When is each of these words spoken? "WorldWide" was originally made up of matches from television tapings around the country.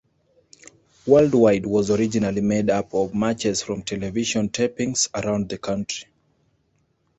"WorldWide" 1.05 1.67
was 1.67 1.91
originally 1.91 2.41
made 2.41 2.71
up 2.71 2.95
of 2.95 3.13
matches 3.13 3.61
from 3.61 3.83
television 3.83 4.49
tapings 4.49 5.07
around 5.13 5.49
the 5.49 5.59
country. 5.59 6.07